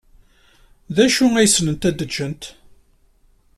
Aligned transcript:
D 0.95 0.97
acu 1.05 1.25
ay 1.35 1.47
ssnent 1.49 1.87
ad 1.89 1.99
gent? 2.13 2.43